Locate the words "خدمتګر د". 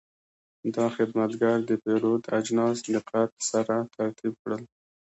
0.95-1.71